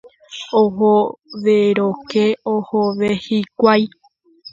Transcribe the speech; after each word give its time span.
Ohovérõke 0.59 2.23
ohove 2.53 3.09
hikuái. 3.27 3.83